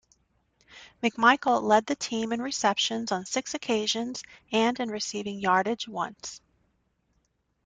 [1.03, 6.41] McMichael led the team in receptions on six occasions and in receiving yardage once.